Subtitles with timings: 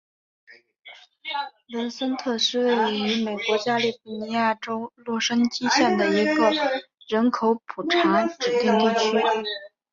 [1.75, 6.49] 文森特是位于美国加利福尼亚州洛杉矶县的一个
[7.07, 9.21] 人口普查指定地区。